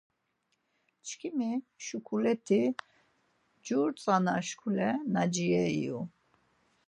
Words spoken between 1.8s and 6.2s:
şuǩuleti cur tzana şuǩule Naciye iyu.